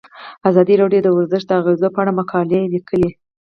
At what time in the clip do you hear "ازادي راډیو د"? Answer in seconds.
0.49-1.09